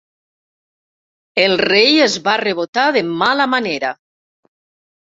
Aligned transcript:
El 1.43 1.53
Rei 1.65 2.01
es 2.09 2.17
va 2.29 2.35
rebotar 2.45 2.87
de 2.99 3.05
mala 3.23 3.49
manera. 3.57 3.95